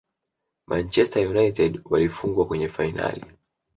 manchester 0.67 1.27
united 1.27 1.81
walifungwa 1.85 2.47
kwenye 2.47 2.69
fainali 2.69 3.25